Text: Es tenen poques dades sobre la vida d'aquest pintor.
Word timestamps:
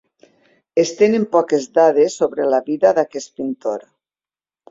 Es 0.83 0.93
tenen 1.01 1.27
poques 1.35 1.67
dades 1.79 2.17
sobre 2.21 2.47
la 2.53 2.61
vida 2.71 2.93
d'aquest 3.01 3.35
pintor. 3.43 3.87